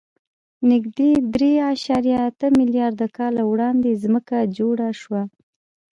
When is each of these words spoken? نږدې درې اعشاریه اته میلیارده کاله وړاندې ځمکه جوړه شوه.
نږدې 0.69 1.11
درې 1.33 1.51
اعشاریه 1.69 2.17
اته 2.29 2.47
میلیارده 2.59 3.07
کاله 3.17 3.41
وړاندې 3.51 3.99
ځمکه 4.03 4.37
جوړه 4.57 4.89
شوه. 5.01 5.21